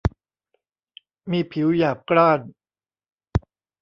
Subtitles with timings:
[1.31, 2.39] มีผิวหยาบกร้าน